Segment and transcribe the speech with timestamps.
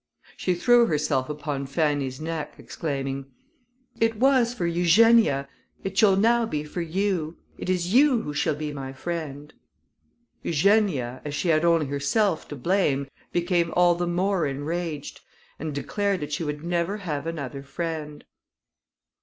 [0.35, 3.27] She threw herself upon Fanny's neck, exclaiming,
[3.99, 5.47] "It was for Eugenia,
[5.83, 7.37] it shall now be for you.
[7.59, 9.53] It is you who shall be my friend."
[10.41, 15.21] Eugenia, as she had only herself to blame, became all the more enraged,
[15.59, 18.25] and declared that she would never have another friend.